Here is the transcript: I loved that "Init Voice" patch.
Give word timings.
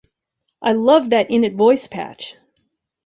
I 0.63 0.71
loved 0.71 1.11
that 1.11 1.29
"Init 1.29 1.55
Voice" 1.55 1.85
patch. 1.85 2.35